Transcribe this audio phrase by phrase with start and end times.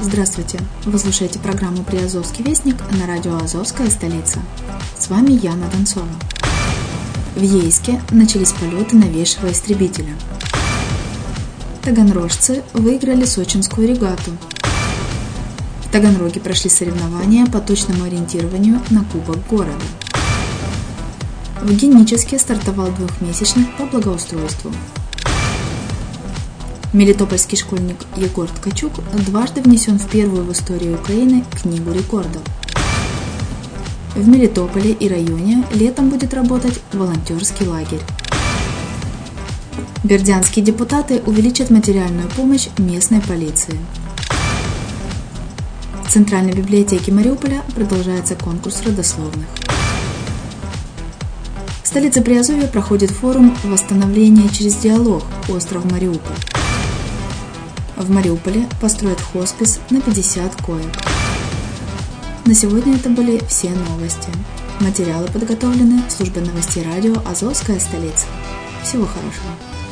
[0.00, 0.60] Здравствуйте!
[0.84, 4.40] Вы слушаете программу «Приазовский вестник» на радио «Азовская столица».
[4.98, 6.08] С вами Яна Донцова.
[7.36, 10.14] В Ейске начались полеты новейшего истребителя.
[11.82, 14.32] Таганрожцы выиграли сочинскую регату.
[15.84, 19.84] В Таганроге прошли соревнования по точному ориентированию на Кубок города.
[21.62, 24.72] В Геническе стартовал двухмесячник по благоустройству.
[26.94, 28.92] Мелитопольский школьник Егор Ткачук
[29.26, 32.40] дважды внесен в первую в истории Украины книгу рекордов.
[34.14, 38.00] В Мелитополе и районе летом будет работать волонтерский лагерь.
[40.04, 43.76] Бердянские депутаты увеличат материальную помощь местной полиции.
[46.06, 49.48] В Центральной библиотеке Мариуполя продолжается конкурс родословных.
[51.82, 55.24] В столице Приазовья проходит форум «Восстановление через диалог.
[55.48, 56.53] Остров Мариуполь».
[57.96, 60.92] В Мариуполе построят хоспис на 50 коек.
[62.44, 64.28] На сегодня это были все новости.
[64.80, 68.26] Материалы подготовлены службой новостей радио «Азовская столица».
[68.82, 69.83] Всего хорошего.